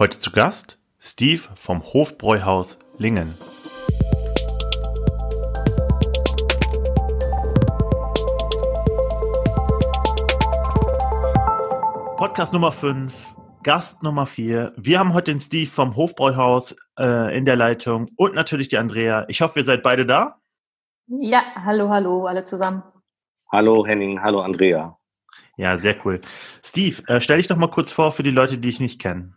[0.00, 3.34] Heute zu Gast Steve vom Hofbräuhaus Lingen.
[12.16, 14.72] Podcast Nummer 5, Gast Nummer 4.
[14.78, 19.26] Wir haben heute den Steve vom Hofbräuhaus äh, in der Leitung und natürlich die Andrea.
[19.28, 20.40] Ich hoffe, ihr seid beide da.
[21.08, 22.82] Ja, hallo, hallo, alle zusammen.
[23.52, 24.96] Hallo Henning, hallo Andrea.
[25.58, 26.22] Ja, sehr cool.
[26.64, 29.34] Steve, äh, stell dich doch mal kurz vor für die Leute, die ich nicht kenne.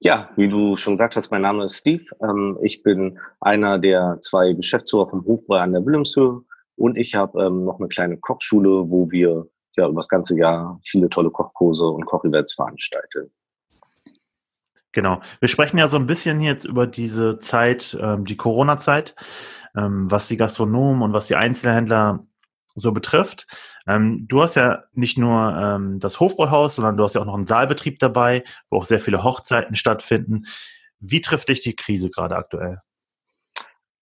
[0.00, 2.04] Ja, wie du schon gesagt hast, mein Name ist Steve.
[2.22, 6.40] Ähm, ich bin einer der zwei Geschäftsführer vom Hofbräu an der Wilhelmshöhe
[6.76, 10.78] und ich habe ähm, noch eine kleine Kochschule, wo wir ja über das ganze Jahr
[10.84, 13.32] viele tolle Kochkurse und Kochevents veranstalten.
[14.92, 15.20] Genau.
[15.40, 19.14] Wir sprechen ja so ein bisschen jetzt über diese Zeit, ähm, die Corona-Zeit,
[19.74, 22.26] was die Gastronomen und was die Einzelhändler
[22.78, 23.46] so betrifft.
[23.86, 27.34] Ähm, du hast ja nicht nur ähm, das Hofbräuhaus, sondern du hast ja auch noch
[27.34, 30.44] einen Saalbetrieb dabei, wo auch sehr viele Hochzeiten stattfinden.
[31.00, 32.80] Wie trifft dich die Krise gerade aktuell?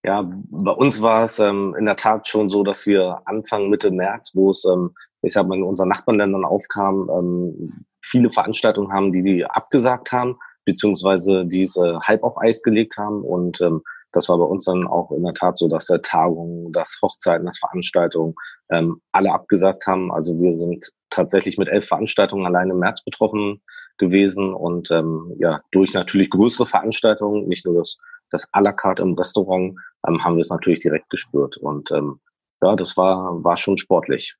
[0.06, 3.90] Ja, bei uns war es ähm, in der Tat schon so, dass wir Anfang Mitte
[3.90, 9.10] März, wo es, ähm, ich sag mal, in unseren Nachbarländern aufkam, ähm, viele Veranstaltungen haben,
[9.10, 13.82] die die abgesagt haben, beziehungsweise diese halb auf Eis gelegt haben und ähm,
[14.16, 17.46] das war bei uns dann auch in der Tat so, dass der Tagungen, das Hochzeiten,
[17.46, 18.34] das Veranstaltungen
[18.70, 20.10] ähm, alle abgesagt haben.
[20.10, 23.62] Also wir sind tatsächlich mit elf Veranstaltungen allein im März betroffen
[23.98, 27.98] gewesen und ähm, ja, durch natürlich größere Veranstaltungen, nicht nur das,
[28.30, 31.56] das à la carte im Restaurant, ähm, haben wir es natürlich direkt gespürt.
[31.58, 32.20] Und ähm,
[32.62, 34.36] ja, das war, war schon sportlich.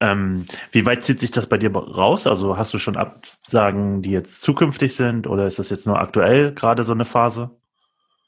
[0.00, 2.26] Ähm, wie weit zieht sich das bei dir raus?
[2.26, 6.54] Also hast du schon Absagen, die jetzt zukünftig sind oder ist das jetzt nur aktuell
[6.54, 7.50] gerade so eine Phase?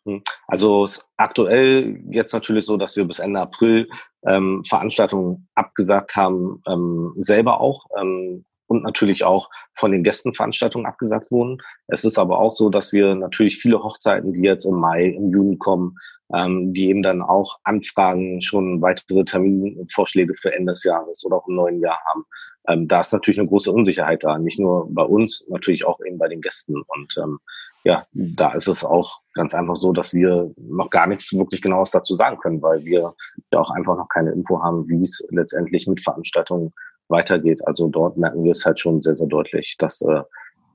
[0.04, 0.22] Hm.
[0.48, 3.88] Also aktuell jetzt natürlich so, dass wir bis Ende April
[4.26, 7.86] ähm, Veranstaltungen abgesagt haben, ähm, selber auch.
[7.98, 11.58] Ähm, und natürlich auch von den Gästen Veranstaltungen abgesagt wurden.
[11.88, 15.30] Es ist aber auch so, dass wir natürlich viele Hochzeiten, die jetzt im Mai, im
[15.30, 15.96] Juni kommen,
[16.34, 21.48] ähm, die eben dann auch Anfragen, schon weitere Terminvorschläge für Ende des Jahres oder auch
[21.48, 22.24] im neuen Jahr haben.
[22.68, 26.18] Ähm, da ist natürlich eine große Unsicherheit da, nicht nur bei uns, natürlich auch eben
[26.18, 26.80] bei den Gästen.
[26.86, 27.39] Und ähm,
[27.84, 31.90] ja, da ist es auch ganz einfach so, dass wir noch gar nichts wirklich Genaues
[31.90, 33.14] dazu sagen können, weil wir
[33.52, 36.73] ja auch einfach noch keine Info haben, wie es letztendlich mit Veranstaltungen
[37.08, 37.61] weitergeht.
[37.67, 40.23] Also dort merken wir es halt schon sehr, sehr deutlich, dass äh,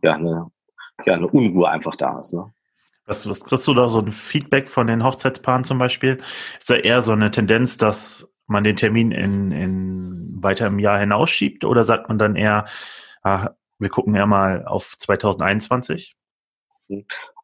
[0.04, 0.52] ja, eine,
[1.06, 2.34] ja eine Unruhe einfach da ist.
[2.34, 2.52] Ne?
[3.08, 6.22] Was, was kriegst du da so ein Feedback von den Hochzeitspaaren zum Beispiel?
[6.60, 11.00] Ist da eher so eine Tendenz, dass man den Termin in, in weiter im Jahr
[11.00, 12.66] hinausschiebt oder sagt man dann eher,
[13.24, 16.18] ah, wir gucken ja mal auf 2021?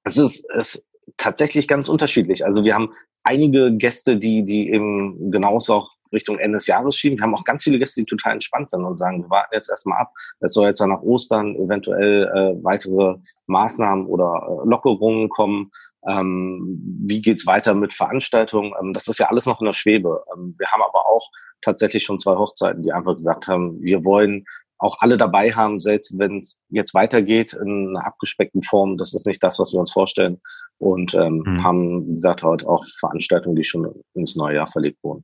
[0.03, 2.45] Es ist, es ist tatsächlich ganz unterschiedlich.
[2.45, 2.91] Also wir haben
[3.23, 7.17] einige Gäste, die, die eben genauso auch Richtung Ende des Jahres schieben.
[7.17, 9.69] Wir haben auch ganz viele Gäste, die total entspannt sind und sagen, wir warten jetzt
[9.69, 10.13] erstmal ab.
[10.39, 13.15] Es soll jetzt dann nach Ostern eventuell äh, weitere
[13.47, 15.71] Maßnahmen oder äh, Lockerungen kommen.
[16.07, 18.73] Ähm, wie geht's weiter mit Veranstaltungen?
[18.79, 20.23] Ähm, das ist ja alles noch in der Schwebe.
[20.35, 21.29] Ähm, wir haben aber auch
[21.61, 24.45] tatsächlich schon zwei Hochzeiten, die einfach gesagt haben, wir wollen
[24.79, 28.97] auch alle dabei haben, selbst wenn es jetzt weitergeht in einer abgespeckten Form.
[28.97, 30.41] Das ist nicht das, was wir uns vorstellen.
[30.77, 31.63] Und ähm, mhm.
[31.63, 35.23] haben, wie gesagt, halt auch Veranstaltungen, die schon ins neue Jahr verlegt wurden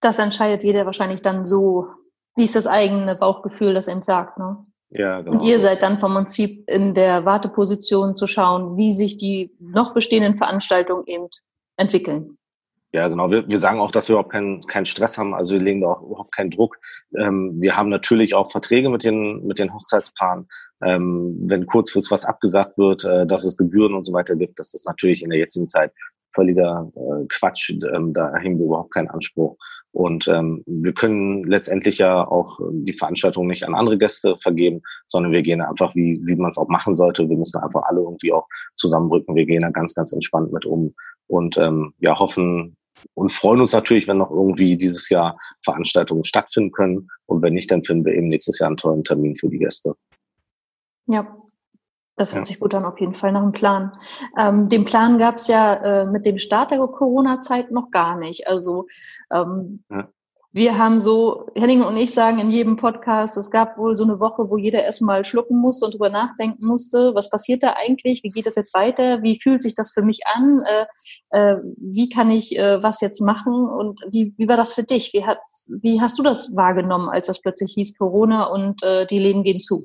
[0.00, 1.86] das entscheidet jeder wahrscheinlich dann so,
[2.36, 4.38] wie es das eigene Bauchgefühl das ihm sagt.
[4.38, 4.64] Ne?
[4.90, 5.32] Ja, genau.
[5.32, 9.92] Und ihr seid dann vom Prinzip in der Warteposition zu schauen, wie sich die noch
[9.92, 11.28] bestehenden Veranstaltungen eben
[11.76, 12.38] entwickeln.
[12.92, 13.30] Ja, genau.
[13.30, 15.34] Wir, wir sagen auch, dass wir überhaupt keinen keinen Stress haben.
[15.34, 16.78] Also wir legen da auch überhaupt keinen Druck.
[17.18, 20.48] Ähm, wir haben natürlich auch Verträge mit den mit den Hochzeitspaaren.
[20.82, 24.72] Ähm, wenn kurzfristig was abgesagt wird, äh, dass es Gebühren und so weiter gibt, das
[24.72, 25.92] ist natürlich in der jetzigen Zeit
[26.34, 27.70] völliger äh, Quatsch.
[27.92, 29.56] Ähm, da haben wir überhaupt keinen Anspruch.
[29.98, 35.32] Und ähm, wir können letztendlich ja auch die Veranstaltung nicht an andere Gäste vergeben, sondern
[35.32, 37.28] wir gehen einfach, wie, wie man es auch machen sollte.
[37.28, 39.34] Wir müssen einfach alle irgendwie auch zusammenrücken.
[39.34, 40.94] Wir gehen da ganz, ganz entspannt mit um
[41.26, 42.76] und ähm, ja, hoffen
[43.14, 47.08] und freuen uns natürlich, wenn noch irgendwie dieses Jahr Veranstaltungen stattfinden können.
[47.26, 49.94] Und wenn nicht, dann finden wir eben nächstes Jahr einen tollen Termin für die Gäste.
[51.06, 51.26] Ja,
[52.18, 52.52] das hört ja.
[52.52, 53.92] sich gut an, auf jeden Fall nach einem Plan.
[54.38, 58.46] Ähm, den Plan gab es ja äh, mit dem Start der Corona-Zeit noch gar nicht.
[58.48, 58.86] Also
[59.32, 60.08] ähm, ja.
[60.52, 64.20] wir haben so, Henning und ich sagen in jedem Podcast, es gab wohl so eine
[64.20, 68.30] Woche, wo jeder erstmal schlucken musste und drüber nachdenken musste, was passiert da eigentlich, wie
[68.30, 70.86] geht das jetzt weiter, wie fühlt sich das für mich an, äh,
[71.30, 75.12] äh, wie kann ich äh, was jetzt machen und wie, wie war das für dich?
[75.12, 75.38] Wie, hat,
[75.68, 79.60] wie hast du das wahrgenommen, als das plötzlich hieß Corona und äh, die Läden gehen
[79.60, 79.84] zu?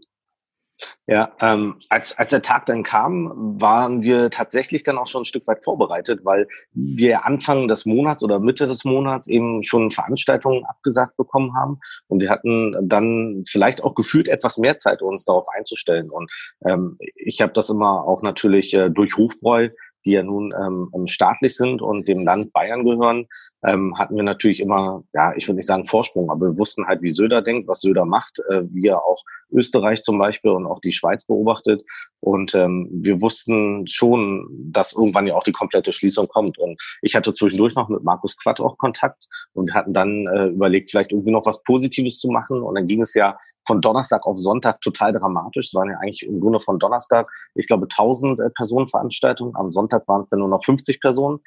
[1.05, 5.25] Ja, ähm, als, als der Tag dann kam, waren wir tatsächlich dann auch schon ein
[5.25, 10.65] Stück weit vorbereitet, weil wir Anfang des Monats oder Mitte des Monats eben schon Veranstaltungen
[10.65, 11.79] abgesagt bekommen haben.
[12.07, 16.09] Und wir hatten dann vielleicht auch gefühlt etwas mehr Zeit, uns darauf einzustellen.
[16.09, 16.31] Und
[16.65, 19.69] ähm, ich habe das immer auch natürlich äh, durch Rufbräu
[20.05, 23.27] die ja nun ähm, staatlich sind und dem Land Bayern gehören,
[23.65, 27.01] ähm, hatten wir natürlich immer, ja, ich würde nicht sagen Vorsprung, aber wir wussten halt,
[27.01, 29.21] wie Söder denkt, was Söder macht, äh, wie er auch
[29.53, 31.83] Österreich zum Beispiel und auch die Schweiz beobachtet.
[32.19, 36.57] Und ähm, wir wussten schon, dass irgendwann ja auch die komplette Schließung kommt.
[36.57, 40.89] Und ich hatte zwischendurch noch mit Markus Quatt auch Kontakt und hatten dann äh, überlegt,
[40.89, 42.61] vielleicht irgendwie noch was Positives zu machen.
[42.61, 45.67] Und dann ging es ja von Donnerstag auf Sonntag total dramatisch.
[45.67, 49.55] Es waren ja eigentlich im Grunde von Donnerstag, ich glaube, 1000 äh, Personen Veranstaltungen.
[49.55, 51.39] Am Sonntag waren es dann nur noch 50 Personen.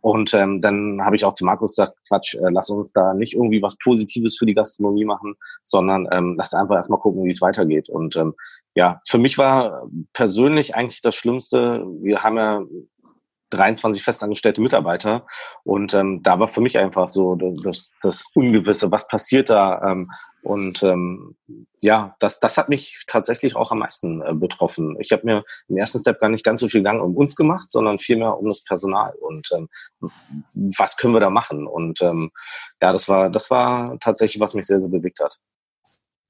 [0.00, 3.34] Und ähm, dann habe ich auch zu Markus gesagt, Quatsch, äh, lass uns da nicht
[3.34, 7.40] irgendwie was Positives für die Gastronomie machen, sondern ähm, lass einfach erstmal gucken, wie es
[7.40, 7.88] weitergeht.
[7.88, 8.34] Und ähm,
[8.74, 12.62] ja, für mich war persönlich eigentlich das Schlimmste, wir haben ja
[13.52, 15.26] 23 festangestellte Mitarbeiter.
[15.64, 19.82] Und ähm, da war für mich einfach so das, das Ungewisse, was passiert da?
[19.82, 20.10] Ähm,
[20.42, 21.36] und ähm,
[21.80, 24.96] ja, das, das hat mich tatsächlich auch am meisten äh, betroffen.
[24.98, 27.70] Ich habe mir im ersten Step gar nicht ganz so viel Gedanken um uns gemacht,
[27.70, 29.68] sondern vielmehr um das Personal und ähm,
[30.76, 31.66] was können wir da machen?
[31.66, 32.30] Und ähm,
[32.80, 35.38] ja, das war, das war tatsächlich, was mich sehr, sehr bewegt hat.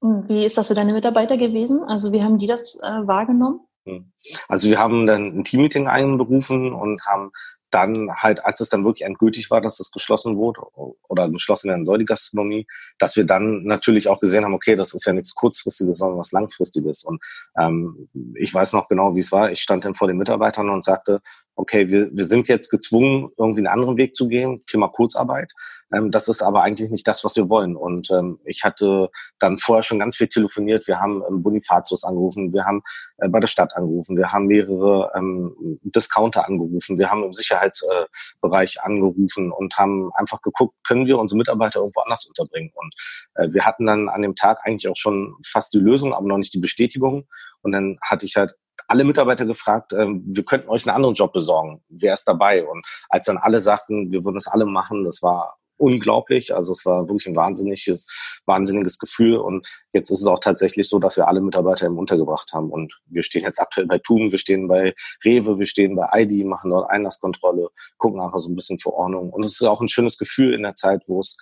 [0.01, 1.81] Wie ist das für deine Mitarbeiter gewesen?
[1.83, 3.61] Also wie haben die das äh, wahrgenommen?
[3.85, 4.11] Hm.
[4.47, 7.31] Also wir haben dann ein Teammeeting einberufen und haben
[7.73, 10.61] dann halt, als es dann wirklich endgültig war, dass es geschlossen wurde
[11.07, 12.67] oder geschlossen werden soll, die Gastronomie,
[12.99, 16.31] dass wir dann natürlich auch gesehen haben, okay, das ist ja nichts Kurzfristiges, sondern was
[16.31, 17.03] Langfristiges.
[17.03, 17.21] Und
[17.57, 19.51] ähm, ich weiß noch genau, wie es war.
[19.51, 21.21] Ich stand dann vor den Mitarbeitern und sagte,
[21.55, 25.51] okay, wir, wir sind jetzt gezwungen, irgendwie einen anderen Weg zu gehen, Thema Kurzarbeit.
[25.93, 27.75] Ähm, das ist aber eigentlich nicht das, was wir wollen.
[27.75, 29.09] Und ähm, ich hatte
[29.39, 30.87] dann vorher schon ganz viel telefoniert.
[30.87, 32.81] Wir haben ähm, Bonifatius angerufen, wir haben
[33.17, 38.77] äh, bei der Stadt angerufen, wir haben mehrere ähm, Discounter angerufen, wir haben im Sicherheitsbereich
[38.77, 42.71] äh, angerufen und haben einfach geguckt, können wir unsere Mitarbeiter irgendwo anders unterbringen.
[42.73, 42.95] Und
[43.35, 46.37] äh, wir hatten dann an dem Tag eigentlich auch schon fast die Lösung, aber noch
[46.37, 47.27] nicht die Bestätigung.
[47.61, 48.53] Und dann hatte ich halt
[48.87, 51.83] alle Mitarbeiter gefragt, äh, wir könnten euch einen anderen Job besorgen.
[51.89, 52.65] Wer ist dabei?
[52.65, 56.55] Und als dann alle sagten, wir würden es alle machen, das war unglaublich.
[56.55, 58.07] Also es war wirklich ein wahnsinniges,
[58.45, 59.37] wahnsinniges Gefühl.
[59.37, 62.69] Und jetzt ist es auch tatsächlich so, dass wir alle Mitarbeiter eben untergebracht haben.
[62.71, 64.93] Und wir stehen jetzt aktuell bei Thun, wir stehen bei
[65.25, 69.31] Rewe, wir stehen bei ID, machen dort Einlasskontrolle, gucken einfach so ein bisschen für Ordnung.
[69.31, 71.37] Und es ist auch ein schönes Gefühl in der Zeit, wo es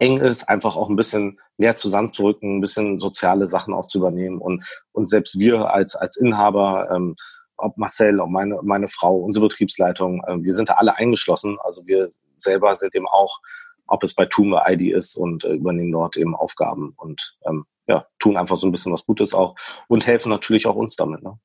[0.00, 4.38] eng ist, einfach auch ein bisschen näher zusammenzurücken, ein bisschen soziale Sachen auch zu übernehmen.
[4.38, 7.16] Und, und selbst wir als, als Inhaber, ähm,
[7.56, 11.58] ob Marcel, ob meine, meine Frau, unsere Betriebsleitung, äh, wir sind da alle eingeschlossen.
[11.62, 13.40] Also wir selber sind eben auch,
[13.86, 18.06] ob es bei oder ID ist und äh, übernehmen dort eben Aufgaben und ähm, ja,
[18.18, 19.54] tun einfach so ein bisschen was Gutes auch
[19.88, 21.22] und helfen natürlich auch uns damit.
[21.22, 21.38] Ne?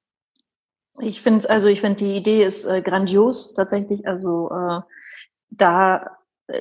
[0.99, 4.07] Ich finde, also ich finde die Idee ist äh, grandios tatsächlich.
[4.07, 4.79] Also äh,
[5.49, 6.17] da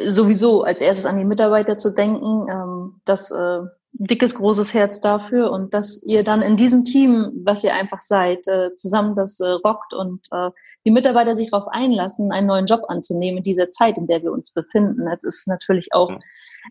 [0.09, 3.61] sowieso als erstes an die Mitarbeiter zu denken, ähm, das äh,
[3.97, 8.47] dickes, großes Herz dafür und dass ihr dann in diesem Team, was ihr einfach seid,
[8.49, 10.51] äh, zusammen das äh, rockt und äh,
[10.85, 14.33] die Mitarbeiter sich darauf einlassen, einen neuen Job anzunehmen in dieser Zeit, in der wir
[14.33, 15.07] uns befinden.
[15.07, 16.11] Es ist natürlich auch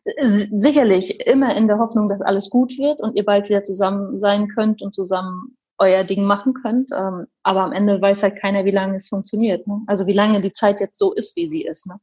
[0.04, 4.18] äh, sicherlich immer in der Hoffnung, dass alles gut wird und ihr bald wieder zusammen
[4.18, 6.89] sein könnt und zusammen euer Ding machen könnt.
[6.94, 9.65] Ähm, aber am Ende weiß halt keiner, wie lange es funktioniert.
[9.65, 9.81] Ne?
[9.88, 11.88] Also wie lange die Zeit jetzt so ist, wie sie ist.
[11.88, 12.00] Ne?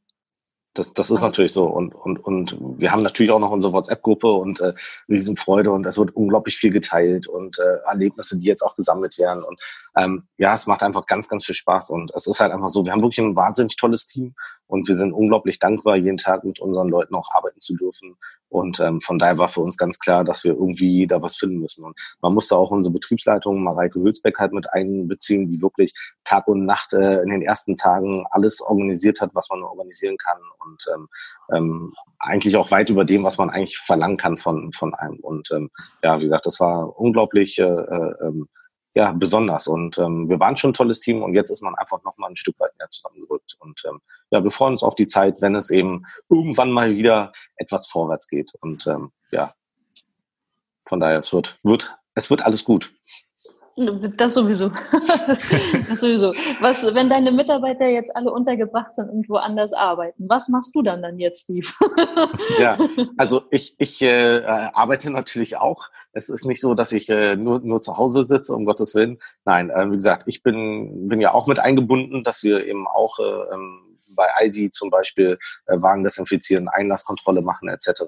[0.73, 1.65] Das, das ist natürlich so.
[1.65, 4.73] Und, und, und wir haben natürlich auch noch unsere WhatsApp-Gruppe und äh,
[5.09, 9.43] Riesenfreude und es wird unglaublich viel geteilt und äh, Erlebnisse, die jetzt auch gesammelt werden.
[9.43, 9.59] Und
[9.97, 11.89] ähm, ja, es macht einfach ganz, ganz viel Spaß.
[11.89, 14.33] Und es ist halt einfach so, wir haben wirklich ein wahnsinnig tolles Team
[14.71, 18.15] und wir sind unglaublich dankbar, jeden Tag mit unseren Leuten auch arbeiten zu dürfen.
[18.47, 21.59] Und ähm, von daher war für uns ganz klar, dass wir irgendwie da was finden
[21.59, 21.83] müssen.
[21.83, 26.63] Und man musste auch unsere Betriebsleitung, Mareike Hülsbeck, halt mit einbeziehen, die wirklich Tag und
[26.63, 30.39] Nacht äh, in den ersten Tagen alles organisiert hat, was man organisieren kann.
[30.65, 31.07] Und ähm,
[31.51, 35.19] ähm, eigentlich auch weit über dem, was man eigentlich verlangen kann von, von einem.
[35.19, 35.69] Und ähm,
[36.01, 38.47] ja, wie gesagt, das war unglaublich äh, äh, ähm,
[38.93, 39.67] ja, besonders.
[39.67, 42.35] Und ähm, wir waren schon ein tolles Team und jetzt ist man einfach nochmal ein
[42.35, 43.55] Stück weit mehr zusammengerückt.
[43.59, 47.31] Und ähm, ja, wir freuen uns auf die Zeit, wenn es eben irgendwann mal wieder
[47.55, 48.53] etwas vorwärts geht.
[48.61, 49.53] Und ähm, ja,
[50.85, 52.93] von daher, es wird, wird, es wird alles gut.
[54.17, 54.69] Das sowieso.
[55.27, 56.33] das sowieso.
[56.59, 61.01] Was, wenn deine Mitarbeiter jetzt alle untergebracht sind und woanders arbeiten, was machst du dann
[61.01, 61.67] dann jetzt, Steve?
[62.59, 62.77] ja,
[63.17, 65.89] also ich, ich äh, arbeite natürlich auch.
[66.11, 69.19] Es ist nicht so, dass ich äh, nur, nur zu Hause sitze, um Gottes Willen.
[69.45, 73.19] Nein, äh, wie gesagt, ich bin, bin ja auch mit eingebunden, dass wir eben auch
[73.19, 75.37] äh, ähm, bei Aldi zum Beispiel
[75.67, 78.03] äh, Wagen desinfizieren, Einlasskontrolle machen etc.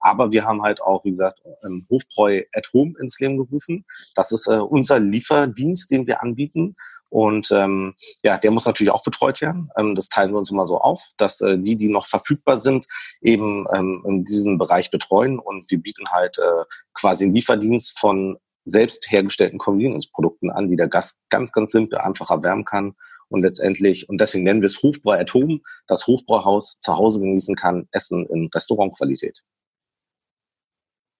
[0.00, 3.84] Aber wir haben halt auch, wie gesagt, ähm, Hofbräu at Home ins Leben gerufen.
[4.14, 6.76] Das ist äh, unser Lieferdienst, den wir anbieten.
[7.10, 7.94] Und ähm,
[8.24, 9.70] ja, der muss natürlich auch betreut werden.
[9.78, 12.86] Ähm, das teilen wir uns immer so auf, dass äh, die, die noch verfügbar sind,
[13.20, 15.38] eben ähm, in diesem Bereich betreuen.
[15.38, 20.88] Und wir bieten halt äh, quasi einen Lieferdienst von selbst hergestellten Convenience-Produkten an, die der
[20.88, 22.96] Gast ganz, ganz simpel einfach erwärmen kann
[23.34, 27.56] und letztendlich, und deswegen nennen wir es Hofbräu at Home, das Hofbräuhaus zu Hause genießen
[27.56, 29.42] kann, Essen in Restaurantqualität.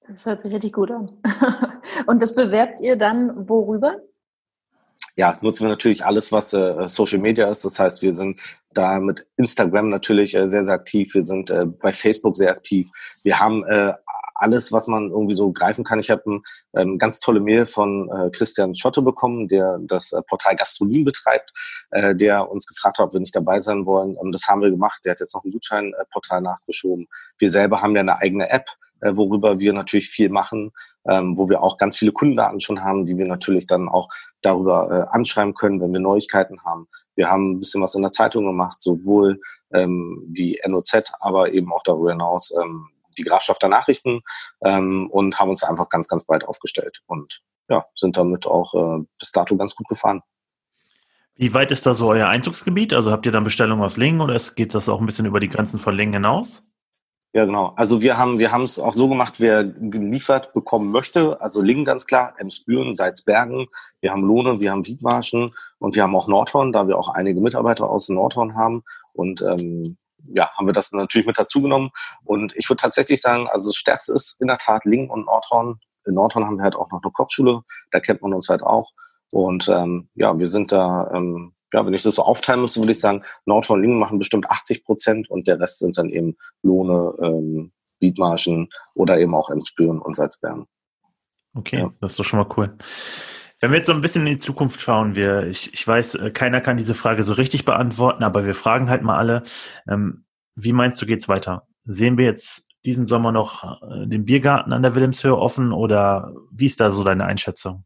[0.06, 1.10] Das hört sich richtig gut an.
[2.06, 4.00] und das bewerbt ihr dann worüber?
[5.16, 7.64] Ja, nutzen wir natürlich alles, was äh, Social Media ist.
[7.64, 8.40] Das heißt, wir sind
[8.72, 11.14] da mit Instagram natürlich äh, sehr, sehr aktiv.
[11.14, 12.90] Wir sind äh, bei Facebook sehr aktiv.
[13.22, 13.94] Wir haben äh,
[14.34, 16.00] alles, was man irgendwie so greifen kann.
[16.00, 16.42] Ich habe ein
[16.74, 21.52] ähm, ganz tolle Mail von äh, Christian Schotte bekommen, der das äh, Portal Gastrolim betreibt,
[21.90, 24.16] äh, der uns gefragt hat, ob wir nicht dabei sein wollen.
[24.20, 25.00] Ähm, das haben wir gemacht.
[25.04, 27.06] Der hat jetzt noch ein Gutscheinportal nachgeschoben.
[27.38, 28.66] Wir selber haben ja eine eigene App,
[29.04, 30.72] äh, worüber wir natürlich viel machen,
[31.06, 34.08] ähm, wo wir auch ganz viele Kundendaten schon haben, die wir natürlich dann auch
[34.40, 36.88] darüber äh, anschreiben können, wenn wir Neuigkeiten haben.
[37.14, 39.40] Wir haben ein bisschen was in der Zeitung gemacht, sowohl
[39.72, 44.22] ähm, die NOZ, aber eben auch darüber hinaus ähm, die Grafschafter Nachrichten
[44.64, 49.04] ähm, und haben uns einfach ganz, ganz breit aufgestellt und ja, sind damit auch äh,
[49.18, 50.22] bis dato ganz gut gefahren.
[51.36, 52.94] Wie weit ist da so euer Einzugsgebiet?
[52.94, 55.48] Also habt ihr dann Bestellungen aus Lingen oder geht das auch ein bisschen über die
[55.48, 56.64] Grenzen von Lingen hinaus?
[57.36, 57.72] Ja, genau.
[57.74, 61.40] Also wir haben wir haben es auch so gemacht, wer geliefert bekommen möchte.
[61.40, 63.66] Also Lingen ganz klar, Emsbüren, Salzbergen.
[64.00, 67.40] Wir haben Lohne, wir haben Wiedmarschen und wir haben auch Nordhorn, da wir auch einige
[67.40, 68.84] Mitarbeiter aus Nordhorn haben.
[69.14, 69.96] Und ähm,
[70.32, 71.90] ja, haben wir das natürlich mit dazu genommen.
[72.22, 75.80] Und ich würde tatsächlich sagen, also das Stärkste ist in der Tat Lingen und Nordhorn.
[76.06, 78.92] In Nordhorn haben wir halt auch noch eine Kochschule, da kennt man uns halt auch.
[79.32, 82.92] Und ähm, ja, wir sind da ähm, ja, wenn ich das so aufteilen müsste, würde
[82.92, 87.14] ich sagen, Nordhorn Lingen machen bestimmt 80 Prozent und der Rest sind dann eben Lohne,
[87.20, 90.66] ähm, Wiedmarschen oder eben auch Emsbüren und Salzbergen.
[91.54, 91.92] Okay, ja.
[92.00, 92.76] das ist doch schon mal cool.
[93.60, 96.30] Wenn wir jetzt so ein bisschen in die Zukunft schauen, wir, ich, ich weiß, äh,
[96.30, 99.42] keiner kann diese Frage so richtig beantworten, aber wir fragen halt mal alle,
[99.88, 101.66] ähm, wie meinst du, geht's weiter?
[101.84, 106.66] Sehen wir jetzt diesen Sommer noch äh, den Biergarten an der Wilhelmshöhe offen oder wie
[106.66, 107.84] ist da so deine Einschätzung?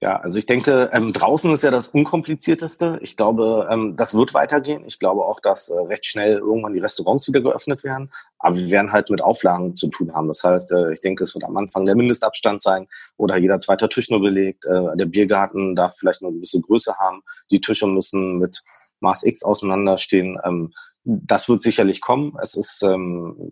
[0.00, 2.98] Ja, also ich denke, ähm, draußen ist ja das Unkomplizierteste.
[3.00, 4.84] Ich glaube, ähm, das wird weitergehen.
[4.86, 8.12] Ich glaube auch, dass äh, recht schnell irgendwann die Restaurants wieder geöffnet werden.
[8.38, 10.28] Aber wir werden halt mit Auflagen zu tun haben.
[10.28, 12.86] Das heißt, äh, ich denke, es wird am Anfang der Mindestabstand sein
[13.16, 14.66] oder jeder zweite Tisch nur belegt.
[14.66, 17.22] Äh, der Biergarten darf vielleicht eine gewisse Größe haben.
[17.50, 18.62] Die Tische müssen mit
[19.00, 20.38] Maß X auseinanderstehen.
[20.44, 20.74] Ähm,
[21.04, 22.36] das wird sicherlich kommen.
[22.42, 23.48] Es ist ähm,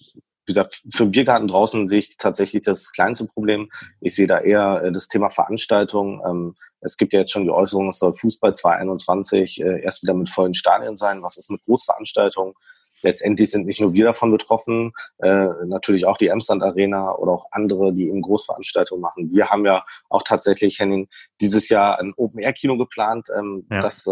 [0.47, 3.71] wie gesagt, für Biergarten draußen sehe ich tatsächlich das kleinste Problem.
[4.01, 6.23] Ich sehe da eher äh, das Thema Veranstaltung.
[6.27, 10.15] Ähm, es gibt ja jetzt schon die Äußerung, es soll Fußball 2021 äh, erst wieder
[10.15, 11.23] mit vollen Stadien sein.
[11.23, 12.55] Was ist mit Großveranstaltungen?
[13.03, 17.47] Letztendlich sind nicht nur wir davon betroffen, äh, natürlich auch die Emsland Arena oder auch
[17.51, 19.31] andere, die eben Großveranstaltungen machen.
[19.33, 21.09] Wir haben ja auch tatsächlich, Henning,
[21.41, 23.29] dieses Jahr ein Open-Air-Kino geplant.
[23.37, 23.83] Ähm, ja.
[23.83, 24.07] Das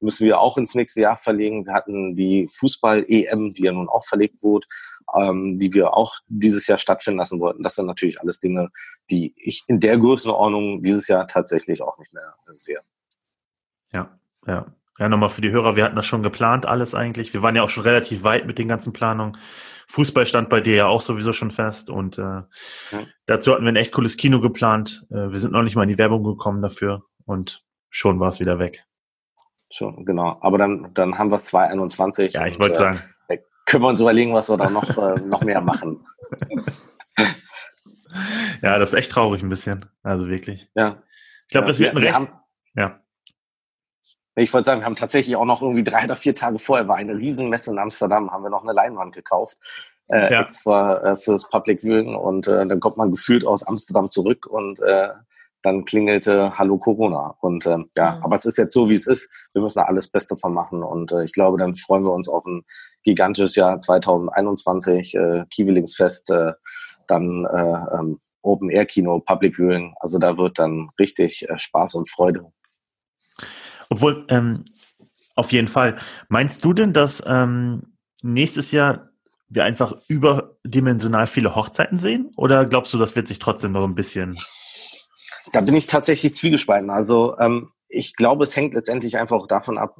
[0.00, 1.66] müssen wir auch ins nächste Jahr verlegen.
[1.66, 4.66] Wir hatten die Fußball-EM, die ja nun auch verlegt wurde
[5.14, 7.62] ähm, die wir auch dieses Jahr stattfinden lassen wollten.
[7.62, 8.70] Das sind natürlich alles Dinge,
[9.10, 12.80] die ich in der Größenordnung dieses Jahr tatsächlich auch nicht mehr sehe.
[13.92, 14.66] Ja, ja.
[14.98, 17.32] Ja, nochmal für die Hörer, wir hatten das schon geplant, alles eigentlich.
[17.32, 19.38] Wir waren ja auch schon relativ weit mit den ganzen Planungen.
[19.86, 22.46] Fußball stand bei dir ja auch sowieso schon fest und äh, ja.
[23.26, 25.06] dazu hatten wir ein echt cooles Kino geplant.
[25.10, 28.40] Äh, wir sind noch nicht mal in die Werbung gekommen dafür und schon war es
[28.40, 28.86] wieder weg.
[29.70, 30.38] Schon, genau.
[30.40, 32.32] Aber dann, dann haben wir es 2021.
[32.32, 33.02] Ja, ich wollte äh, sagen
[33.68, 36.04] können wir uns überlegen, was wir da noch, äh, noch mehr machen.
[38.62, 39.84] Ja, das ist echt traurig ein bisschen.
[40.02, 40.68] Also wirklich.
[40.74, 41.02] Ja.
[41.42, 42.14] Ich glaube, ja, das wird ein Recht.
[42.14, 42.28] Haben,
[42.74, 43.00] ja.
[44.34, 46.96] Ich wollte sagen, wir haben tatsächlich auch noch irgendwie drei oder vier Tage vorher war
[46.96, 49.58] eine Riesenmesse in Amsterdam, haben wir noch eine Leinwand gekauft,
[50.08, 50.40] äh, ja.
[50.40, 54.80] extra äh, fürs Public Viewing und äh, dann kommt man gefühlt aus Amsterdam zurück und
[54.80, 55.10] äh,
[55.62, 57.36] dann klingelte Hallo Corona.
[57.40, 58.22] Und äh, ja, mhm.
[58.22, 59.30] aber es ist jetzt so, wie es ist.
[59.52, 60.82] Wir müssen da alles Beste von machen.
[60.82, 62.64] Und äh, ich glaube, dann freuen wir uns auf ein
[63.02, 66.52] gigantisches Jahr 2021, äh, Kiewelingsfest, äh,
[67.06, 69.94] dann äh, ähm, Open Air Kino, Public Viewing.
[70.00, 72.52] Also da wird dann richtig äh, Spaß und Freude.
[73.90, 74.64] Obwohl, ähm,
[75.34, 75.96] auf jeden Fall.
[76.28, 79.10] Meinst du denn, dass ähm, nächstes Jahr
[79.48, 82.30] wir einfach überdimensional viele Hochzeiten sehen?
[82.36, 84.36] Oder glaubst du, das wird sich trotzdem noch ein bisschen
[85.52, 86.90] da bin ich tatsächlich zwiegespalten.
[86.90, 89.96] Also ähm, ich glaube, es hängt letztendlich einfach davon ab.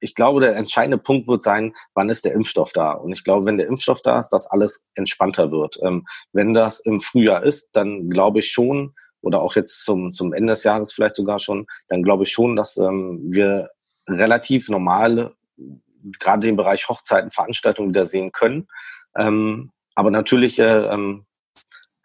[0.00, 2.92] Ich glaube, der entscheidende Punkt wird sein, wann ist der Impfstoff da?
[2.92, 5.78] Und ich glaube, wenn der Impfstoff da ist, dass alles entspannter wird.
[5.82, 10.32] Ähm, wenn das im Frühjahr ist, dann glaube ich schon, oder auch jetzt zum, zum
[10.32, 13.70] Ende des Jahres vielleicht sogar schon, dann glaube ich schon, dass ähm, wir
[14.08, 15.34] relativ normale
[16.18, 18.68] gerade den Bereich Hochzeiten, Veranstaltungen wieder sehen können.
[19.16, 21.26] Ähm, aber natürlich äh, ähm,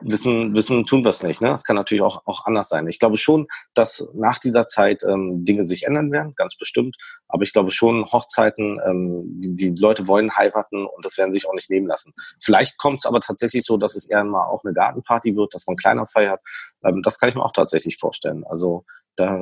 [0.04, 1.42] wissen, wissen tun wir es nicht.
[1.42, 1.50] Ne?
[1.50, 2.88] Das kann natürlich auch, auch anders sein.
[2.88, 6.96] Ich glaube schon, dass nach dieser Zeit ähm, Dinge sich ändern werden, ganz bestimmt.
[7.28, 9.24] Aber ich glaube schon, Hochzeiten, ähm,
[9.56, 12.14] die, Leute wollen heiraten und das werden sich auch nicht nehmen lassen.
[12.42, 15.66] Vielleicht kommt es aber tatsächlich so, dass es eher mal auch eine Gartenparty wird, dass
[15.68, 16.42] man kleiner feiert.
[16.84, 18.44] Ähm, das kann ich mir auch tatsächlich vorstellen.
[18.46, 19.40] Also da,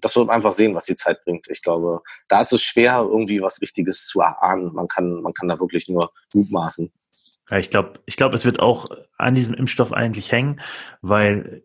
[0.00, 1.48] das wird man einfach sehen, was die Zeit bringt.
[1.48, 4.72] Ich glaube, da ist es schwer, irgendwie was Richtiges zu erahnen.
[4.74, 6.92] Man kann, man kann da wirklich nur mutmaßen.
[7.50, 8.86] Ja, ich glaube, ich glaube, es wird auch
[9.18, 10.60] an diesem Impfstoff eigentlich hängen,
[11.02, 11.64] weil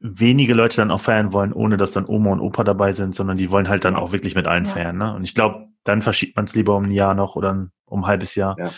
[0.00, 3.36] wenige Leute dann auch feiern wollen, ohne dass dann Oma und Opa dabei sind, sondern
[3.36, 4.70] die wollen halt dann auch wirklich mit allen ja.
[4.70, 4.96] feiern.
[4.96, 5.14] Ne?
[5.14, 8.06] Und ich glaube, dann verschiebt man es lieber um ein Jahr noch oder um ein
[8.06, 8.70] halbes Jahr, ja.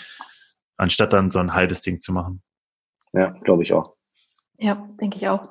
[0.76, 2.42] anstatt dann so ein halbes Ding zu machen.
[3.12, 3.96] Ja, glaube ich auch.
[4.56, 5.50] Ja, denke ich auch.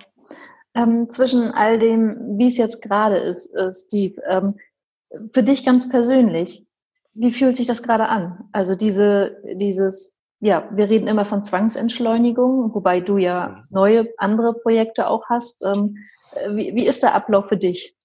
[0.76, 4.56] Ähm, zwischen all dem, wie es jetzt gerade ist, äh, Steve, ähm,
[5.34, 6.66] für dich ganz persönlich,
[7.14, 8.50] wie fühlt sich das gerade an?
[8.52, 13.64] Also diese, dieses ja, wir reden immer von Zwangsentschleunigung, wobei du ja mhm.
[13.70, 15.66] neue, andere Projekte auch hast.
[15.66, 15.98] Ähm,
[16.50, 17.96] wie, wie ist der Ablauf für dich?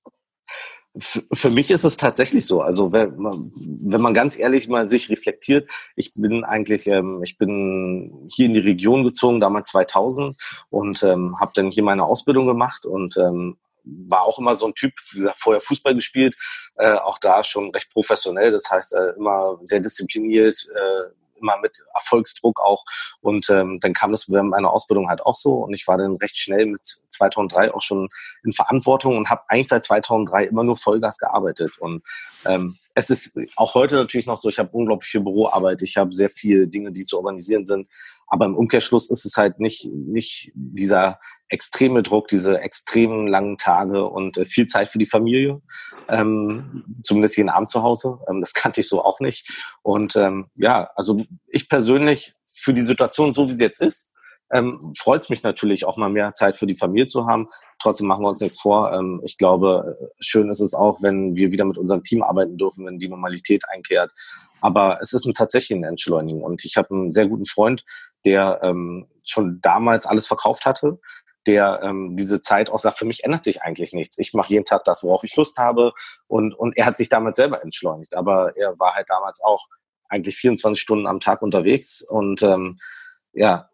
[0.97, 2.61] Für mich ist es tatsächlich so.
[2.61, 7.37] Also wenn man, wenn man ganz ehrlich mal sich reflektiert, ich bin eigentlich, ähm, ich
[7.37, 10.37] bin hier in die Region gezogen, damals 2000
[10.71, 14.75] und ähm, habe dann hier meine Ausbildung gemacht und ähm, war auch immer so ein
[14.75, 16.37] Typ, wie gesagt, vorher Fußball gespielt,
[16.77, 21.11] äh, auch da schon recht professionell, das heißt äh, immer sehr diszipliniert, äh,
[21.45, 22.85] immer mit Erfolgsdruck auch.
[23.21, 25.57] Und ähm, dann kam das während meiner Ausbildung halt auch so.
[25.57, 28.09] Und ich war dann recht schnell mit 2003 auch schon
[28.43, 31.79] in Verantwortung und habe eigentlich seit 2003 immer nur Vollgas gearbeitet.
[31.79, 32.03] Und
[32.47, 36.13] ähm, es ist auch heute natürlich noch so, ich habe unglaublich viel Büroarbeit, ich habe
[36.13, 37.89] sehr viele Dinge, die zu organisieren sind.
[38.27, 44.07] Aber im Umkehrschluss ist es halt nicht, nicht dieser extreme Druck, diese extremen langen Tage
[44.07, 45.61] und äh, viel Zeit für die Familie,
[46.09, 48.19] ähm, zumindest jeden Abend zu Hause.
[48.29, 49.49] Ähm, das kannte ich so auch nicht.
[49.83, 54.13] Und ähm, ja, also ich persönlich für die Situation, so wie sie jetzt ist,
[54.53, 57.49] ähm, freut es mich natürlich auch mal mehr Zeit für die Familie zu haben.
[57.81, 58.93] Trotzdem machen wir uns nichts vor.
[58.93, 62.57] Ähm, ich glaube, äh, schön ist es auch, wenn wir wieder mit unserem Team arbeiten
[62.57, 64.13] dürfen, wenn die Normalität einkehrt.
[64.61, 66.43] Aber es ist tatsächlich eine Entschleunigung.
[66.43, 67.85] Und ich habe einen sehr guten Freund,
[68.25, 70.99] der ähm, schon damals alles verkauft hatte
[71.47, 74.19] der ähm, diese Zeit auch sagt, für mich ändert sich eigentlich nichts.
[74.19, 75.93] Ich mache jeden Tag das, worauf ich Lust habe.
[76.27, 78.17] Und, und er hat sich damals selber entschleunigt.
[78.17, 79.67] Aber er war halt damals auch
[80.09, 82.03] eigentlich 24 Stunden am Tag unterwegs.
[82.03, 82.79] Und ähm,
[83.33, 83.69] ja,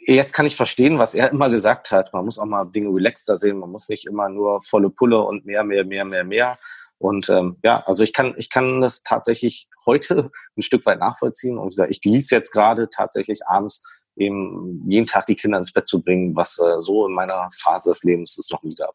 [0.00, 2.12] jetzt kann ich verstehen, was er immer gesagt hat.
[2.12, 3.58] Man muss auch mal Dinge relaxter sehen.
[3.58, 6.58] Man muss nicht immer nur volle Pulle und mehr, mehr, mehr, mehr, mehr.
[6.98, 11.58] Und ähm, ja, also ich kann, ich kann das tatsächlich heute ein Stück weit nachvollziehen.
[11.58, 13.82] Und wie gesagt, ich genieße jetzt gerade tatsächlich abends
[14.16, 17.90] eben jeden Tag die Kinder ins Bett zu bringen, was äh, so in meiner Phase
[17.90, 18.94] des Lebens es noch nie gab.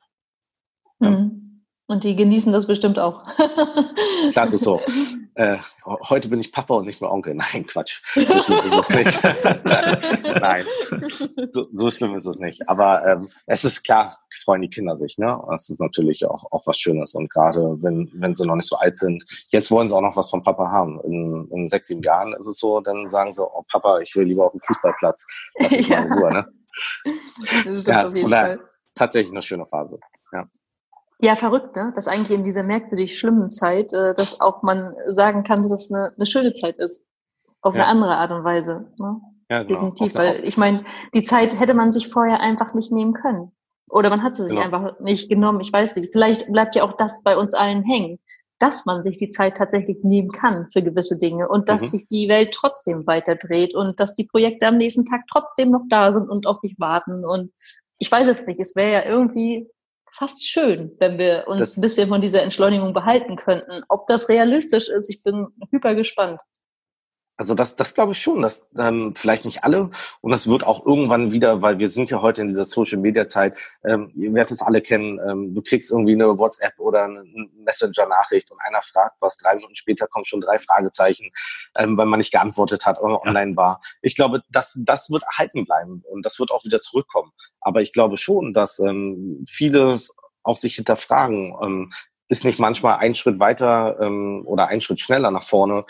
[0.99, 1.56] Mhm.
[1.89, 3.23] Und die genießen das bestimmt auch.
[4.33, 4.81] das ist so.
[5.35, 5.57] Äh,
[6.09, 7.33] heute bin ich Papa und nicht mehr Onkel.
[7.33, 8.01] Nein, Quatsch.
[8.13, 9.23] So schlimm ist es nicht.
[10.41, 10.65] Nein,
[11.51, 12.67] so, so, schlimm ist es nicht.
[12.67, 15.17] Aber ähm, es ist klar, freuen die Kinder sich.
[15.17, 15.39] Ne?
[15.49, 17.13] Das ist natürlich auch, auch was Schönes.
[17.13, 20.17] Und gerade wenn, wenn sie noch nicht so alt sind, jetzt wollen sie auch noch
[20.17, 20.99] was vom Papa haben.
[21.05, 24.25] In, in sechs, sieben Jahren ist es so, dann sagen sie, oh Papa, ich will
[24.25, 25.25] lieber auf dem Fußballplatz.
[25.59, 26.01] Lass mich ja.
[26.05, 26.33] mal in Ruhe.
[26.33, 26.47] Ne?
[27.03, 28.59] Das stimmt ja, auf jeden Fall.
[28.93, 29.99] Tatsächlich eine schöne Phase.
[30.33, 30.49] Ja.
[31.19, 31.91] Ja, verrückt, ne?
[31.95, 35.91] Dass eigentlich in dieser merkwürdig schlimmen Zeit, äh, dass auch man sagen kann, dass es
[35.91, 37.07] eine, eine schöne Zeit ist.
[37.61, 37.81] Auf ja.
[37.81, 38.91] eine andere Art und Weise.
[38.99, 39.19] Ne?
[39.49, 39.89] Ja, genau.
[39.89, 40.15] Definitiv.
[40.15, 43.51] Weil ich meine, die Zeit hätte man sich vorher einfach nicht nehmen können.
[43.89, 44.65] Oder man hat sie sich genau.
[44.65, 45.61] einfach nicht genommen.
[45.61, 46.11] Ich weiß nicht.
[46.11, 48.19] Vielleicht bleibt ja auch das bei uns allen hängen,
[48.59, 51.87] dass man sich die Zeit tatsächlich nehmen kann für gewisse Dinge und dass mhm.
[51.87, 55.83] sich die Welt trotzdem weiter dreht und dass die Projekte am nächsten Tag trotzdem noch
[55.89, 57.25] da sind und auf dich warten.
[57.25, 57.51] Und
[57.97, 58.59] ich weiß es nicht.
[58.59, 59.69] Es wäre ja irgendwie
[60.17, 63.83] fast schön, wenn wir uns das, ein bisschen von dieser Entschleunigung behalten könnten.
[63.87, 66.41] Ob das realistisch ist, ich bin hyper gespannt.
[67.37, 70.85] Also das, das glaube ich schon, dass ähm, vielleicht nicht alle und das wird auch
[70.85, 74.51] irgendwann wieder, weil wir sind ja heute in dieser Social Media Zeit, ähm, ihr werdet
[74.51, 77.23] es alle kennen, ähm, du kriegst irgendwie eine WhatsApp oder eine
[77.63, 81.29] Messenger Nachricht und einer fragt was, drei Minuten später kommen schon drei Fragezeichen,
[81.75, 83.81] ähm, weil man nicht geantwortet hat oder online war.
[84.01, 87.31] Ich glaube, das, das wird erhalten bleiben und das wird auch wieder zurückkommen.
[87.61, 89.95] Aber ich glaube schon, dass ähm, viele
[90.41, 91.93] auch sich hinterfragen, ähm,
[92.29, 95.85] ist nicht manchmal ein Schritt weiter ähm, oder ein Schritt schneller nach vorne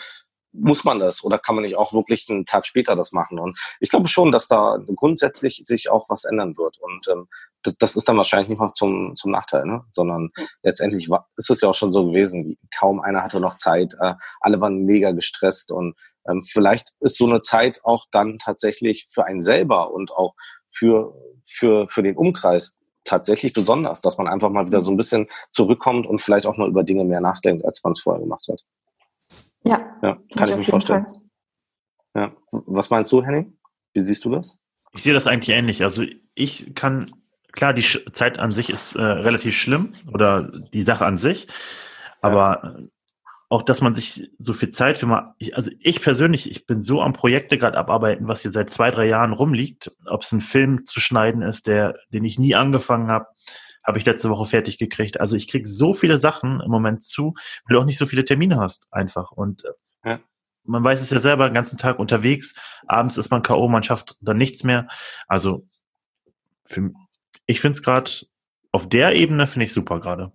[0.58, 3.38] muss man das oder kann man nicht auch wirklich einen Tag später das machen?
[3.38, 6.78] Und ich glaube schon, dass da grundsätzlich sich auch was ändern wird.
[6.78, 7.28] Und ähm,
[7.62, 9.84] das, das ist dann wahrscheinlich nicht mal zum, zum Nachteil, ne?
[9.92, 10.30] sondern
[10.62, 12.58] letztendlich war, ist es ja auch schon so gewesen.
[12.76, 15.94] Kaum einer hatte noch Zeit, äh, alle waren mega gestresst und
[16.28, 20.34] ähm, vielleicht ist so eine Zeit auch dann tatsächlich für einen selber und auch
[20.68, 25.28] für, für, für den Umkreis tatsächlich besonders, dass man einfach mal wieder so ein bisschen
[25.50, 28.62] zurückkommt und vielleicht auch mal über Dinge mehr nachdenkt, als man es vorher gemacht hat.
[29.64, 31.06] Ja, ja kann ich mir vorstellen.
[32.14, 32.32] Ja.
[32.50, 33.56] Was meinst du, Henning?
[33.94, 34.58] Wie siehst du das?
[34.92, 35.82] Ich sehe das eigentlich ähnlich.
[35.82, 37.10] Also ich kann,
[37.52, 41.48] klar, die Zeit an sich ist äh, relativ schlimm oder die Sache an sich,
[42.20, 42.76] aber ja.
[43.48, 46.80] auch, dass man sich so viel Zeit für mal, ich, also ich persönlich, ich bin
[46.80, 50.40] so am Projekte gerade abarbeiten, was hier seit zwei, drei Jahren rumliegt, ob es ein
[50.40, 53.26] Film zu schneiden ist, der, den ich nie angefangen habe,
[53.88, 55.20] habe ich letzte Woche fertig gekriegt.
[55.20, 58.24] Also ich kriege so viele Sachen im Moment zu, weil du auch nicht so viele
[58.24, 59.32] Termine hast einfach.
[59.32, 60.20] Und äh, ja
[60.68, 62.54] man weiß es ja selber, den ganzen Tag unterwegs,
[62.86, 64.86] abends ist man K.O., man schafft dann nichts mehr.
[65.26, 65.66] Also
[66.66, 66.90] für,
[67.46, 68.10] ich finde es gerade
[68.70, 70.32] auf der Ebene finde ich super gerade.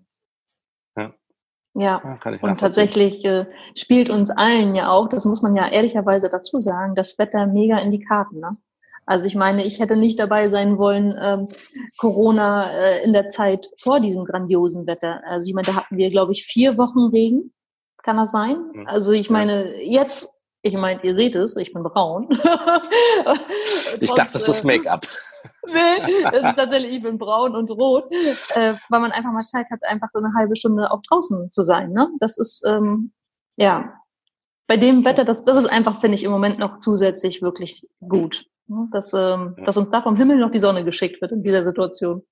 [0.97, 1.13] Ja.
[1.75, 6.59] Ja, und tatsächlich äh, spielt uns allen ja auch, das muss man ja ehrlicherweise dazu
[6.59, 8.39] sagen, das Wetter mega in die Karten.
[8.39, 8.51] Ne?
[9.05, 11.47] Also ich meine, ich hätte nicht dabei sein wollen, ähm,
[11.97, 15.21] Corona äh, in der Zeit vor diesem grandiosen Wetter.
[15.25, 17.51] Also ich meine, da hatten wir, glaube ich, vier Wochen Regen.
[18.01, 18.57] Kann das sein?
[18.73, 18.87] Mhm.
[18.87, 22.27] Also ich meine, jetzt, ich meine, ihr seht es, ich bin braun.
[24.01, 25.07] ich dachte, das ist äh, Make-up.
[25.67, 28.11] nee, es ist tatsächlich, ich bin braun und rot,
[28.55, 31.61] äh, weil man einfach mal Zeit hat, einfach so eine halbe Stunde auch draußen zu
[31.61, 31.91] sein.
[31.91, 32.09] Ne?
[32.19, 33.11] Das ist, ähm,
[33.55, 33.93] ja,
[34.67, 38.45] bei dem Wetter, das, das ist einfach, finde ich, im Moment noch zusätzlich wirklich gut.
[38.67, 38.87] Ne?
[38.91, 42.23] Dass, ähm, dass uns da vom Himmel noch die Sonne geschickt wird in dieser Situation.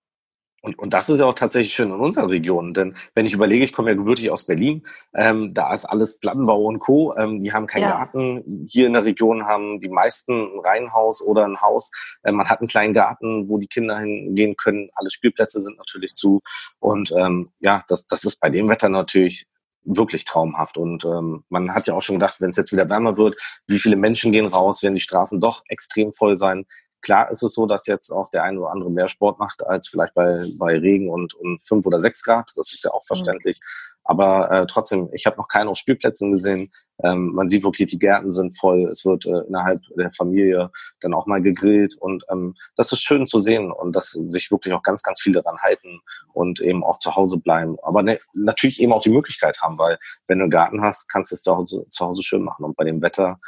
[0.62, 3.66] Und, und das ist ja auch tatsächlich schön in unserer Region, denn wenn ich überlege,
[3.66, 7.16] ich komme ja gebürtig aus Berlin, ähm, da ist alles Plattenbau und Co.
[7.18, 7.90] Ähm, die haben keinen ja.
[7.90, 8.68] Garten.
[8.70, 11.92] Hier in der Region haben die meisten ein Reihenhaus oder ein Haus.
[12.24, 14.90] Ähm, man hat einen kleinen Garten, wo die Kinder hingehen können.
[14.94, 16.42] Alle Spielplätze sind natürlich zu.
[16.80, 19.48] Und ähm, ja, das, das ist bei dem Wetter natürlich
[19.84, 20.78] wirklich traumhaft.
[20.78, 23.80] Und ähm, man hat ja auch schon gedacht, wenn es jetzt wieder wärmer wird, wie
[23.80, 26.66] viele Menschen gehen raus, werden die Straßen doch extrem voll sein.
[27.02, 29.88] Klar ist es so, dass jetzt auch der eine oder andere mehr Sport macht als
[29.88, 32.52] vielleicht bei, bei Regen und, und fünf oder sechs Grad.
[32.56, 33.08] Das ist ja auch mhm.
[33.08, 33.60] verständlich.
[33.60, 33.91] Mhm.
[34.04, 36.72] Aber äh, trotzdem, ich habe noch keinen auf Spielplätzen gesehen.
[37.04, 38.88] Ähm, man sieht wirklich, die Gärten sind voll.
[38.90, 41.96] Es wird äh, innerhalb der Familie dann auch mal gegrillt.
[42.00, 45.42] Und ähm, das ist schön zu sehen und dass sich wirklich auch ganz, ganz viele
[45.42, 46.02] daran halten
[46.34, 47.78] und eben auch zu Hause bleiben.
[47.84, 51.32] Aber ne, natürlich eben auch die Möglichkeit haben, weil wenn du einen Garten hast, kannst
[51.32, 52.66] du es zu Hause, zu Hause schön machen.
[52.66, 53.40] Und bei dem Wetter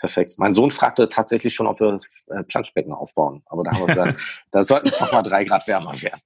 [0.00, 0.36] Perfekt.
[0.38, 3.42] Mein Sohn fragte tatsächlich schon, ob wir das äh, Planschbecken aufbauen.
[3.44, 4.18] Aber da haben wir gesagt,
[4.50, 6.22] da sollten es noch mal drei Grad wärmer werden.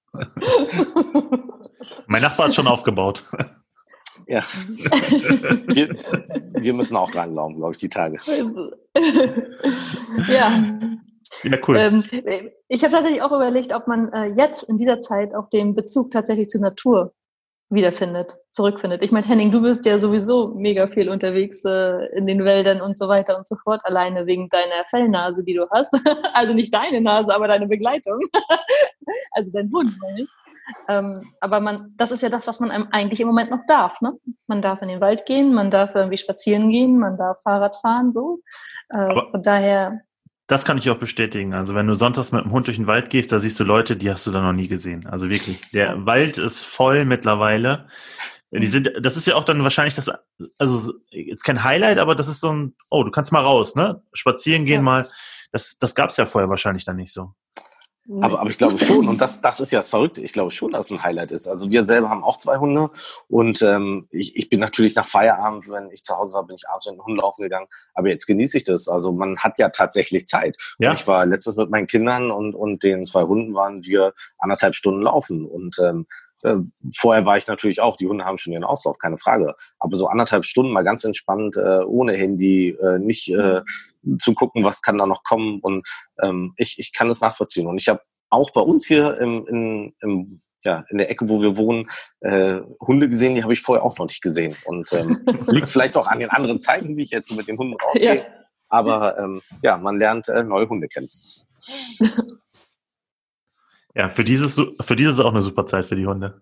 [2.06, 3.24] mein Nachbar hat schon aufgebaut.
[4.26, 4.42] Ja.
[5.66, 5.96] Wir,
[6.54, 8.16] wir müssen auch dran glauben, glaube ich, die Tage.
[10.28, 10.78] Ja.
[11.42, 11.76] Ja, cool.
[11.76, 12.04] Ähm,
[12.68, 16.10] ich habe tatsächlich auch überlegt, ob man äh, jetzt in dieser Zeit auch den Bezug
[16.10, 17.12] tatsächlich zur Natur
[17.70, 19.02] wiederfindet, zurückfindet.
[19.02, 22.98] Ich meine, Henning, du bist ja sowieso mega viel unterwegs äh, in den Wäldern und
[22.98, 25.94] so weiter und so fort, alleine wegen deiner Fellnase, die du hast.
[26.34, 28.20] also nicht deine Nase, aber deine Begleitung.
[29.32, 30.30] also dein Hund, meine ich.
[30.88, 34.00] Ähm, aber man, das ist ja das, was man eigentlich im Moment noch darf.
[34.00, 34.12] Ne?
[34.46, 38.12] Man darf in den Wald gehen, man darf irgendwie spazieren gehen, man darf Fahrrad fahren,
[38.12, 38.40] so.
[38.90, 40.02] Äh, von daher
[40.46, 41.54] das kann ich auch bestätigen.
[41.54, 43.96] Also wenn du sonntags mit dem Hund durch den Wald gehst, da siehst du Leute,
[43.96, 45.06] die hast du da noch nie gesehen.
[45.06, 47.88] Also wirklich, der Wald ist voll mittlerweile.
[48.50, 50.10] Die sind, das ist ja auch dann wahrscheinlich das,
[50.58, 54.02] also jetzt kein Highlight, aber das ist so ein, oh, du kannst mal raus, ne?
[54.12, 54.82] Spazieren gehen ja.
[54.82, 55.08] mal.
[55.50, 57.34] Das, das gab es ja vorher wahrscheinlich dann nicht so.
[58.20, 60.72] Aber, aber ich glaube schon, und das, das ist ja das Verrückte, ich glaube schon,
[60.72, 61.48] dass es ein Highlight ist.
[61.48, 62.90] Also wir selber haben auch zwei Hunde
[63.28, 66.68] und ähm, ich, ich bin natürlich nach Feierabend, wenn ich zu Hause war, bin ich
[66.68, 67.66] abends mit dem Hund laufen gegangen.
[67.94, 68.88] Aber jetzt genieße ich das.
[68.88, 70.56] Also man hat ja tatsächlich Zeit.
[70.78, 70.90] Ja.
[70.90, 74.74] Und ich war letztens mit meinen Kindern und, und den zwei Hunden waren wir anderthalb
[74.74, 75.46] Stunden laufen.
[75.46, 76.06] Und ähm,
[76.42, 76.56] äh,
[76.94, 79.54] vorher war ich natürlich auch, die Hunde haben schon ihren Auslauf, keine Frage.
[79.78, 83.62] Aber so anderthalb Stunden mal ganz entspannt, äh, ohne Handy, äh, nicht äh,
[84.18, 85.60] zu gucken, was kann da noch kommen.
[85.60, 85.86] Und
[86.20, 87.66] ähm, ich, ich kann das nachvollziehen.
[87.66, 91.42] Und ich habe auch bei uns hier im, in, im ja, in der Ecke, wo
[91.42, 91.90] wir wohnen,
[92.20, 94.56] äh, Hunde gesehen, die habe ich vorher auch noch nicht gesehen.
[94.64, 97.58] Und ähm, liegt vielleicht auch an den anderen Zeiten, wie ich jetzt so mit den
[97.58, 98.16] Hunden rausgehe.
[98.16, 98.24] Ja.
[98.68, 101.08] Aber ähm, ja, man lernt äh, neue Hunde kennen.
[103.94, 106.40] Ja, für dieses, für dieses ist auch eine super Zeit für die Hunde.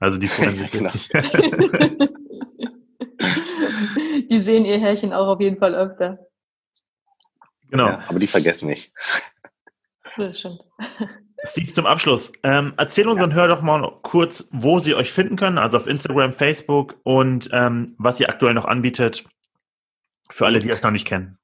[0.00, 0.90] Also die freuen sich genau.
[4.30, 6.18] die sehen ihr Herrchen auch auf jeden Fall öfter.
[7.70, 7.86] Genau.
[7.86, 8.92] Ja, aber die vergessen nicht.
[10.16, 10.60] Das stimmt.
[11.44, 12.32] Steve, zum Abschluss.
[12.42, 13.36] Ähm, erzähl unseren ja.
[13.36, 17.94] Hörern doch mal kurz, wo sie euch finden können, also auf Instagram, Facebook und ähm,
[17.98, 19.24] was ihr aktuell noch anbietet
[20.28, 21.39] für alle, die euch noch nicht kennen.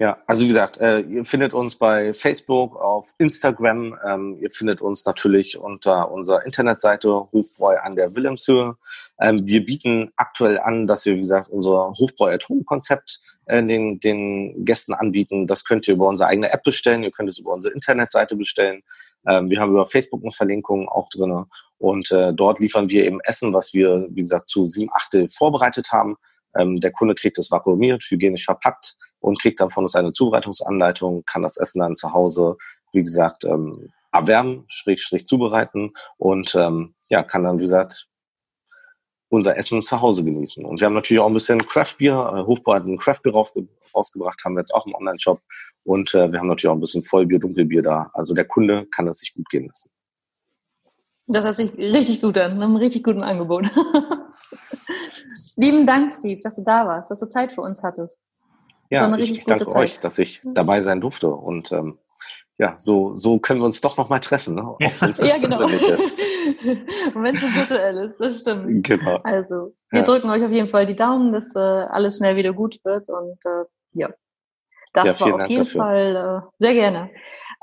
[0.00, 4.80] Ja, also wie gesagt, äh, ihr findet uns bei Facebook, auf Instagram, ähm, ihr findet
[4.80, 8.78] uns natürlich unter unserer Internetseite Hofbräu an der Wilhelmshöhe.
[9.20, 13.62] Ähm, wir bieten aktuell an, dass wir, wie gesagt, unser Hofbräu at Home Konzept äh,
[13.62, 15.46] den, den Gästen anbieten.
[15.46, 18.82] Das könnt ihr über unsere eigene App bestellen, ihr könnt es über unsere Internetseite bestellen.
[19.28, 21.44] Ähm, wir haben über Facebook eine Verlinkung auch drinne
[21.76, 25.92] und äh, dort liefern wir eben Essen, was wir, wie gesagt, zu sieben Achtel vorbereitet
[25.92, 26.16] haben
[26.58, 31.24] Ähm, der Kunde kriegt es vakuumiert, hygienisch verpackt und kriegt dann von uns eine Zubereitungsanleitung,
[31.24, 32.56] kann das Essen dann zu Hause,
[32.92, 38.08] wie gesagt, ähm, erwärmen, schräg, schräg zubereiten und ähm, ja, kann dann, wie gesagt,
[39.28, 40.64] unser Essen zu Hause genießen.
[40.64, 44.74] Und wir haben natürlich auch ein bisschen Craftbier, äh, Hofbräu Craftbier rausgebracht, haben wir jetzt
[44.74, 45.40] auch im Online-Shop.
[45.84, 48.10] Und äh, wir haben natürlich auch ein bisschen Vollbier, Dunkelbier da.
[48.12, 49.90] Also der Kunde kann das sich gut gehen lassen.
[51.26, 53.66] Das hört sich richtig gut an, einem richtig guten Angebot.
[55.56, 58.20] Lieben Dank, Steve, dass du da warst, dass du Zeit für uns hattest.
[58.90, 59.82] Ja, ich, ich danke Zeit.
[59.82, 61.28] euch, dass ich dabei sein durfte.
[61.28, 61.98] Und ähm,
[62.58, 64.66] ja, so, so können wir uns doch nochmal treffen, ne?
[64.66, 65.62] auch wenn es ja, genau.
[65.62, 66.18] ist.
[67.14, 68.84] Wenn es virtuell ist, das stimmt.
[68.86, 69.18] Genau.
[69.22, 70.04] Also, wir ja.
[70.04, 73.38] drücken euch auf jeden Fall die Daumen, dass äh, alles schnell wieder gut wird und
[73.46, 74.10] äh, ja.
[74.92, 75.80] Das ja, war auf Dank jeden dafür.
[75.80, 77.10] Fall äh, sehr gerne.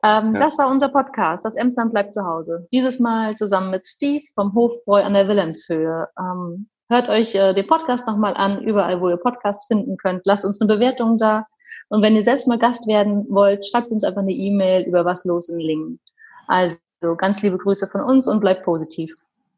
[0.03, 0.39] Ähm, ja.
[0.39, 2.67] Das war unser Podcast, das Emsland bleibt zu Hause.
[2.71, 6.07] Dieses Mal zusammen mit Steve vom Hofbräu an der Wilhelmshöhe.
[6.17, 10.21] Ähm, hört euch äh, den Podcast nochmal an, überall, wo ihr Podcast finden könnt.
[10.26, 11.45] Lasst uns eine Bewertung da.
[11.89, 15.26] Und wenn ihr selbst mal Gast werden wollt, schreibt uns einfach eine E-Mail über was
[15.26, 16.00] los in Lingen.
[16.47, 16.78] Also
[17.17, 19.13] ganz liebe Grüße von uns und bleibt positiv.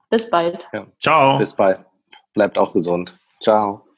[0.10, 0.68] Bis bald.
[0.74, 0.88] Ja.
[1.00, 1.38] Ciao.
[1.38, 1.80] Bis bald.
[2.34, 3.18] Bleibt auch gesund.
[3.42, 3.89] Ciao.